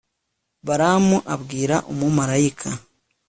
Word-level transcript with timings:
balamu 0.65 1.17
abwira 1.33 1.75
umumarayika 1.93 2.69